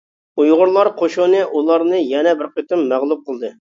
ئۇيغۇرلار 0.43 0.89
قوشۇنى 1.03 1.45
ئۇلارنى 1.51 2.03
يەنە 2.03 2.37
بىرى 2.43 2.55
قېتىم 2.59 2.87
مەغلۇپ 2.93 3.27
قىلدى. 3.31 3.59